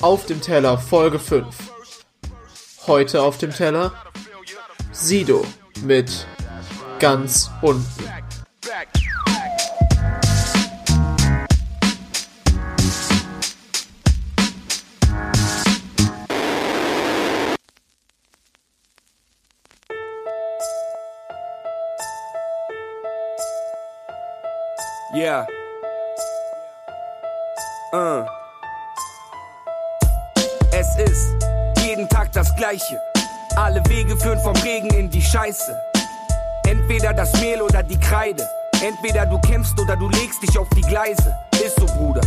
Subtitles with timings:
[0.00, 1.44] Auf dem Teller Folge 5.
[2.86, 3.92] Heute auf dem Teller
[4.92, 5.44] Sido
[5.82, 6.24] mit
[7.00, 7.84] ganz unten.
[25.12, 25.48] Yeah.
[27.92, 28.37] Uh.
[30.80, 31.34] Es ist
[31.84, 33.00] jeden Tag das Gleiche.
[33.56, 35.76] Alle Wege führen vom Regen in die Scheiße.
[36.68, 38.48] Entweder das Mehl oder die Kreide.
[38.80, 41.36] Entweder du kämpfst oder du legst dich auf die Gleise.
[41.54, 42.20] Ist so, Bruder.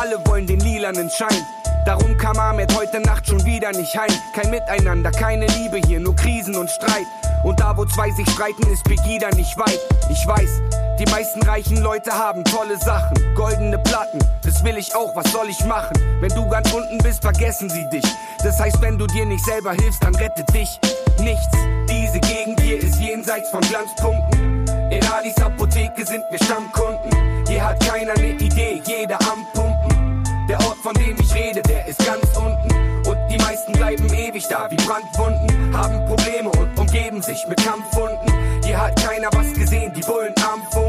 [0.00, 1.44] Alle wollen den lilanen Schein.
[1.84, 4.12] Darum kam Ahmed heute Nacht schon wieder nicht heim.
[4.34, 7.06] Kein Miteinander, keine Liebe hier, nur Krisen und Streit.
[7.44, 9.80] Und da, wo zwei sich streiten, ist Pegida nicht weit.
[10.10, 10.62] Ich weiß,
[10.98, 14.18] die meisten reichen Leute haben tolle Sachen, goldene Platten.
[14.42, 15.96] Das will ich auch, was soll ich machen?
[16.20, 18.04] Wenn du ganz unten bist, vergessen sie dich.
[18.42, 20.80] Das heißt, wenn du dir nicht selber hilfst, dann rettet dich
[21.20, 21.56] nichts.
[21.88, 24.66] Diese Gegend hier ist jenseits von Glanzpunkten.
[24.90, 27.44] In Alis Apotheke sind wir Stammkunden.
[27.48, 30.24] Hier hat keiner ne Idee, jeder am Pumpen.
[30.48, 32.86] Der Ort, von dem ich rede, der ist ganz unten.
[33.08, 35.76] Und die meisten bleiben ewig da wie Brandwunden.
[35.76, 38.32] Haben Probleme und umgeben sich mit Kampfwunden.
[38.64, 40.85] Hier hat keiner was gesehen, die Bullen am Funken.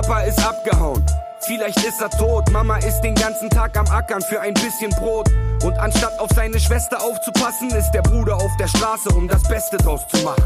[0.00, 1.04] Papa ist abgehauen.
[1.40, 5.28] Vielleicht ist er tot, Mama ist den ganzen Tag am Ackern für ein bisschen Brot.
[5.64, 9.76] Und anstatt auf seine Schwester aufzupassen, ist der Bruder auf der Straße, um das Beste
[9.76, 10.44] draus zu machen.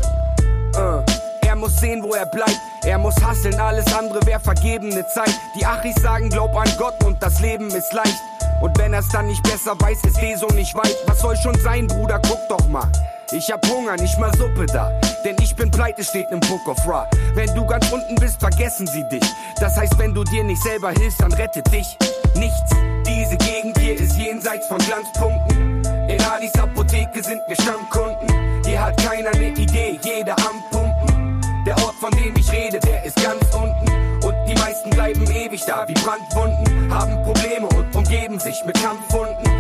[0.75, 1.03] Uh.
[1.47, 2.59] Er muss sehen, wo er bleibt.
[2.85, 5.35] Er muss hasseln, alles andere wäre vergebene Zeit.
[5.55, 8.23] Die Achis sagen, glaub an Gott und das Leben ist leicht.
[8.63, 10.97] Und wenn er's dann nicht besser weiß, ist eh nicht weit.
[11.05, 12.91] Was soll schon sein, Bruder, guck doch mal.
[13.33, 14.91] Ich hab Hunger, nicht mal Suppe da.
[15.25, 17.09] Denn ich bin pleite, steht im Book of Ra.
[17.35, 19.23] Wenn du ganz unten bist, vergessen sie dich.
[19.61, 21.97] Das heißt, wenn du dir nicht selber hilfst, dann rettet dich
[22.35, 22.71] nichts.
[23.07, 25.83] Diese Gegend hier ist jenseits von Glanzpunkten.
[26.09, 28.65] In Alis Apotheke sind wir Stammkunden.
[28.67, 31.41] Hier hat keiner ne Idee, jeder am Pumpen.
[31.67, 34.25] Der Ort, von dem ich rede, der ist ganz unten.
[34.25, 36.93] Und die meisten bleiben ewig da wie Brandwunden.
[36.93, 39.52] Haben Probleme und umgeben sich mit Kampfwunden.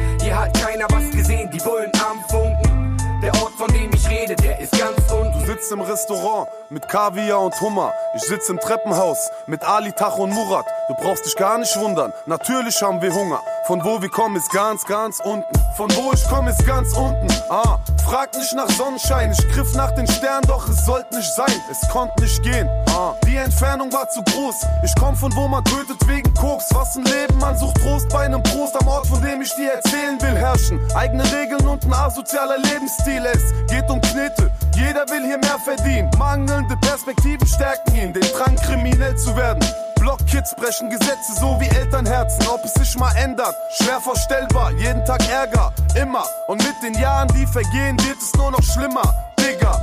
[5.73, 7.93] Im Restaurant mit Kaviar und Hummer.
[8.15, 10.67] Ich sitz im Treppenhaus mit Ali, Tach und Murat.
[10.89, 12.13] Du brauchst dich gar nicht wundern.
[12.27, 13.41] Natürlich haben wir Hunger.
[13.67, 15.47] Von wo wir kommen ist ganz, ganz unten.
[15.77, 17.29] Von wo ich komme ist ganz unten.
[17.49, 19.33] Ah, frag nicht nach Sonnenschein.
[19.33, 21.55] Ich griff nach den Sternen, doch es sollte nicht sein.
[21.71, 22.69] Es konnte nicht gehen.
[22.89, 24.67] Ah, die Entfernung war zu groß.
[24.85, 26.67] Ich komm von wo man tötet wegen Koks.
[26.75, 29.73] Was ein Leben, man sucht Trost bei einem Prost am Ort, von dem ich dir
[29.73, 30.21] erzählen
[30.53, 30.63] will.
[30.63, 33.25] Herrschen eigene Regeln und ein asozialer Lebensstil.
[33.27, 34.51] Es geht um Knete.
[34.75, 36.11] Jeder will hier mehr verdienen.
[36.19, 39.65] Mangelnde Perspektiven stärken ihn, den Drang kriminell zu werden.
[39.99, 42.47] Blockkids brechen Gesetze so wie Elternherzen.
[42.49, 44.73] Ob es sich mal ändert, schwer vorstellbar.
[44.73, 46.25] Jeden Tag Ärger, immer.
[46.49, 49.03] Und mit den Jahren, die vergehen, wird es nur noch schlimmer.
[49.39, 49.79] Digga.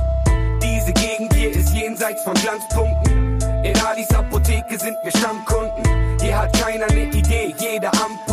[0.62, 3.40] Diese Gegend hier ist jenseits von Glanzpunkten.
[3.64, 6.18] In Alis Apotheke sind wir Stammkunden.
[6.20, 8.29] Hier hat keiner ne Idee, jeder am Pumpen.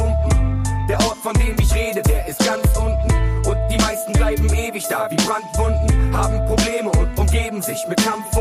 [0.88, 3.46] Der Ort, von dem ich rede, der ist ganz unten.
[3.46, 6.16] Und die meisten bleiben ewig da wie Brandwunden.
[6.16, 8.37] Haben Probleme und umgeben sich mit Kampfwunden.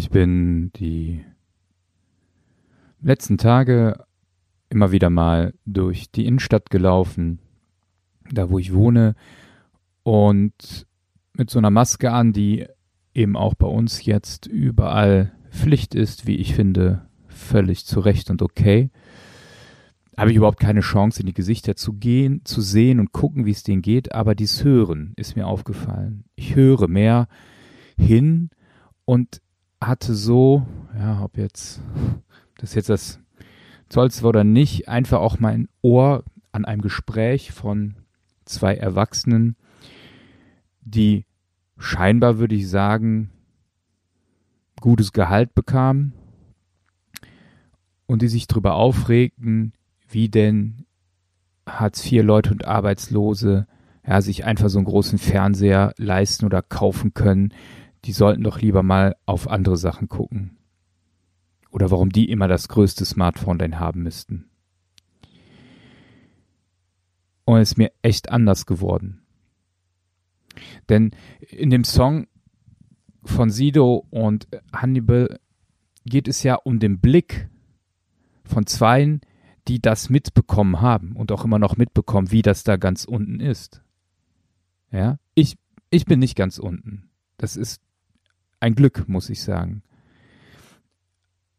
[0.00, 1.22] Ich bin die
[3.02, 4.06] letzten Tage
[4.70, 7.38] immer wieder mal durch die Innenstadt gelaufen,
[8.32, 9.14] da wo ich wohne,
[10.02, 10.86] und
[11.34, 12.66] mit so einer Maske an, die
[13.12, 18.40] eben auch bei uns jetzt überall Pflicht ist, wie ich finde, völlig zu Recht und
[18.40, 18.90] okay.
[20.16, 23.50] Habe ich überhaupt keine Chance, in die Gesichter zu gehen, zu sehen und gucken, wie
[23.50, 26.24] es denen geht, aber dies Hören ist mir aufgefallen.
[26.36, 27.28] Ich höre mehr
[27.98, 28.48] hin
[29.04, 29.42] und
[29.80, 30.66] hatte so,
[30.96, 31.80] ja, ob jetzt
[32.58, 33.20] das jetzt das
[33.88, 37.96] Tollste war oder nicht, einfach auch mein Ohr an einem Gespräch von
[38.44, 39.56] zwei Erwachsenen,
[40.82, 41.24] die
[41.78, 43.30] scheinbar, würde ich sagen,
[44.80, 46.12] gutes Gehalt bekamen
[48.06, 49.72] und die sich darüber aufregten,
[50.08, 50.84] wie denn
[51.66, 53.66] Hartz-IV-Leute und Arbeitslose
[54.06, 57.54] ja, sich einfach so einen großen Fernseher leisten oder kaufen können,
[58.04, 60.58] die sollten doch lieber mal auf andere Sachen gucken.
[61.70, 64.50] Oder warum die immer das größte Smartphone denn haben müssten.
[67.44, 69.22] Und es ist mir echt anders geworden.
[70.88, 72.26] Denn in dem Song
[73.24, 75.38] von Sido und Hannibal
[76.04, 77.48] geht es ja um den Blick
[78.44, 79.20] von Zweien,
[79.68, 83.82] die das mitbekommen haben und auch immer noch mitbekommen, wie das da ganz unten ist.
[84.90, 85.56] Ja, ich,
[85.90, 87.10] ich bin nicht ganz unten.
[87.36, 87.80] Das ist
[88.60, 89.82] ein Glück, muss ich sagen.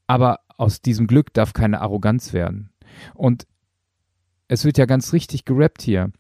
[0.07, 2.71] Aber aus diesem Glück darf keine Arroganz werden.
[3.13, 3.47] Und
[4.47, 6.11] es wird ja ganz richtig gerappt hier.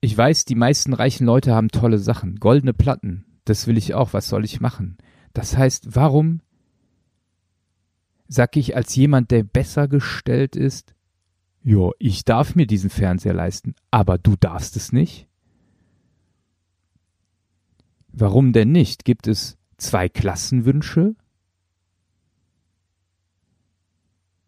[0.00, 3.26] Ich weiß, die meisten reichen Leute haben tolle Sachen, goldene Platten.
[3.44, 4.12] Das will ich auch.
[4.12, 4.96] Was soll ich machen?
[5.32, 6.40] Das heißt, warum
[8.28, 10.94] sag ich als jemand, der besser gestellt ist,
[11.62, 15.28] ja, ich darf mir diesen Fernseher leisten, aber du darfst es nicht?
[18.12, 19.04] Warum denn nicht?
[19.04, 21.14] Gibt es zwei Klassenwünsche?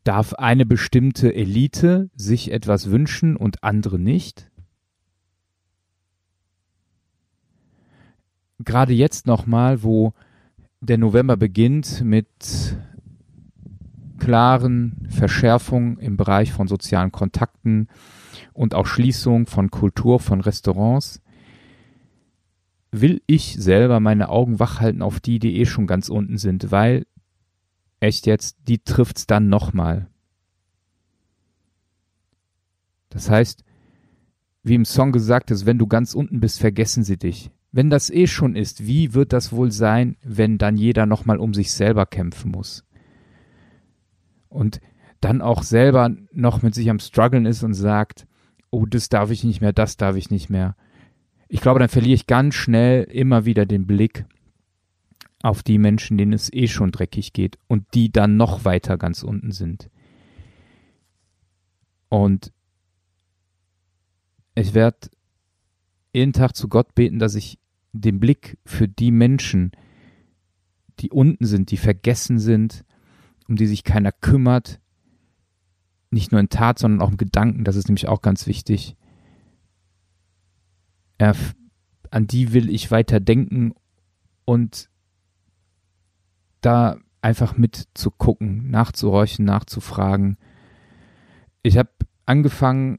[0.04, 4.50] Darf eine bestimmte Elite sich etwas wünschen und andere nicht?
[8.58, 10.12] Gerade jetzt nochmal, wo
[10.80, 12.76] der November beginnt mit
[14.18, 17.88] klaren Verschärfungen im Bereich von sozialen Kontakten
[18.52, 21.20] und auch Schließung von Kultur, von Restaurants,
[22.92, 26.70] will ich selber meine Augen wach halten auf die, die eh schon ganz unten sind,
[26.70, 27.06] weil
[28.00, 30.08] echt jetzt, die trifft's dann nochmal.
[33.08, 33.64] Das heißt,
[34.62, 37.50] wie im Song gesagt ist, wenn du ganz unten bist, vergessen sie dich.
[37.72, 41.54] Wenn das eh schon ist, wie wird das wohl sein, wenn dann jeder nochmal um
[41.54, 42.84] sich selber kämpfen muss?
[44.48, 44.80] Und
[45.20, 48.26] dann auch selber noch mit sich am struggeln ist und sagt,
[48.70, 50.76] oh, das darf ich nicht mehr, das darf ich nicht mehr
[51.52, 54.24] ich glaube, dann verliere ich ganz schnell immer wieder den Blick
[55.42, 59.22] auf die Menschen, denen es eh schon dreckig geht und die dann noch weiter ganz
[59.22, 59.90] unten sind.
[62.08, 62.54] Und
[64.54, 65.10] ich werde
[66.14, 67.58] jeden Tag zu Gott beten, dass ich
[67.92, 69.72] den Blick für die Menschen,
[71.00, 72.82] die unten sind, die vergessen sind,
[73.46, 74.80] um die sich keiner kümmert,
[76.10, 78.96] nicht nur in Tat, sondern auch im Gedanken, das ist nämlich auch ganz wichtig,
[81.22, 81.36] er,
[82.10, 83.74] an die will ich weiter denken
[84.44, 84.90] und
[86.60, 90.36] da einfach mitzugucken, nachzuhorchen, nachzufragen.
[91.62, 91.90] Ich habe
[92.26, 92.98] angefangen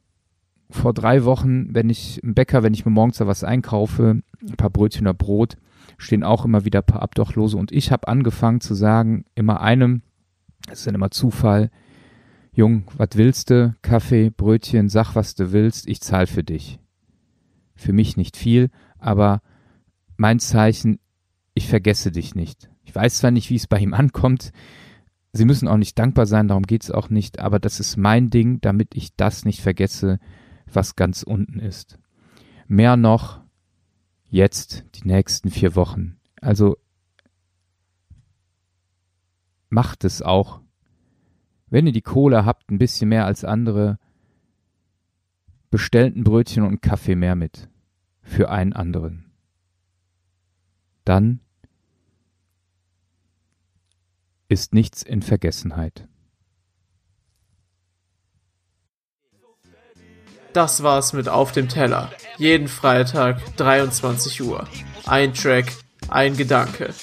[0.70, 4.56] vor drei Wochen, wenn ich im Bäcker, wenn ich mir morgens da was einkaufe, ein
[4.56, 5.58] paar Brötchen oder Brot,
[5.98, 10.02] stehen auch immer wieder ein paar Abdochlose und ich habe angefangen zu sagen, immer einem,
[10.68, 11.70] das ist dann immer Zufall,
[12.54, 13.76] Jung, was willst du?
[13.82, 16.80] Kaffee, Brötchen, sag, was du willst, ich zahl für dich
[17.76, 19.42] für mich nicht viel, aber
[20.18, 21.00] mein Zeichen,
[21.54, 22.70] ich vergesse dich nicht.
[22.84, 24.52] Ich weiß zwar nicht, wie es bei ihm ankommt,
[25.36, 28.30] Sie müssen auch nicht dankbar sein, darum geht es auch nicht, aber das ist mein
[28.30, 30.20] Ding, damit ich das nicht vergesse,
[30.72, 31.98] was ganz unten ist.
[32.68, 33.42] Mehr noch
[34.30, 36.18] jetzt, die nächsten vier Wochen.
[36.40, 36.78] Also
[39.70, 40.62] macht es auch.
[41.68, 43.98] Wenn ihr die Kohle habt, ein bisschen mehr als andere,
[45.74, 47.68] bestellt ein Brötchen und Kaffee mehr mit
[48.22, 49.32] für einen anderen.
[51.04, 51.40] Dann
[54.50, 56.08] ist nichts in Vergessenheit.
[60.54, 62.12] Das war's mit Auf dem Teller.
[62.38, 64.68] Jeden Freitag 23 Uhr.
[65.08, 65.74] Ein Track,
[66.08, 66.94] ein Gedanke.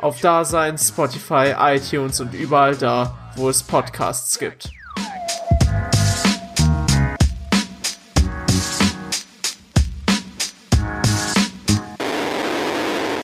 [0.00, 4.70] Auf Dasein, Spotify, iTunes und überall da, wo es Podcasts gibt.